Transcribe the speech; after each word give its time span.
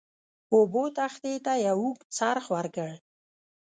اوبو 0.53 0.83
تختې 0.97 1.33
ته 1.45 1.53
یو 1.67 1.77
اوږد 1.83 2.07
څرخ 2.17 2.45
ورکړ. 2.55 2.91